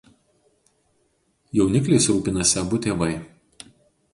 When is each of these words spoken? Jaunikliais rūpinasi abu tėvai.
Jaunikliais 1.59 2.07
rūpinasi 2.15 2.59
abu 2.63 2.81
tėvai. 2.87 3.11